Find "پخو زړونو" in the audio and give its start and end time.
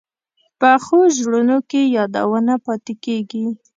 0.59-1.57